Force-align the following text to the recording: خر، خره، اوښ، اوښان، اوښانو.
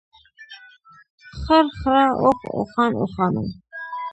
خر، 1.41 1.65
خره، 1.79 2.05
اوښ، 2.21 2.39
اوښان، 2.57 2.91
اوښانو. 3.01 3.43